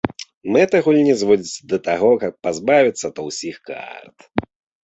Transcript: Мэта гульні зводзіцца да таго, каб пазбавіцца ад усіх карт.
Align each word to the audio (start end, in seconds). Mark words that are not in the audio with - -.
Мэта 0.53 0.79
гульні 0.85 1.13
зводзіцца 1.19 1.61
да 1.73 1.77
таго, 1.87 2.09
каб 2.23 2.33
пазбавіцца 2.47 3.05
ад 3.13 3.17
усіх 3.27 3.55
карт. 3.73 4.17